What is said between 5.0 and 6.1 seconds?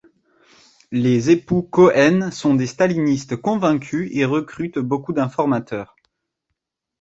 d'informateurs.